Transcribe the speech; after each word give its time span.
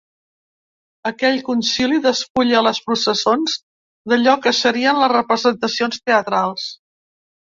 Aquest 1.09 1.43
concili 1.49 1.99
despulla 2.05 2.63
les 2.69 2.79
processons 2.87 3.59
d’allò 4.13 4.35
que 4.47 4.55
serien 4.63 5.01
les 5.03 5.13
representacions 5.13 6.01
teatrals. 6.09 6.67